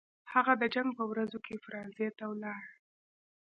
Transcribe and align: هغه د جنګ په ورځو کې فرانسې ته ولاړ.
هغه 0.33 0.53
د 0.61 0.63
جنګ 0.73 0.89
په 0.99 1.03
ورځو 1.11 1.37
کې 1.45 1.61
فرانسې 1.65 2.07
ته 2.17 2.23
ولاړ. 2.31 2.63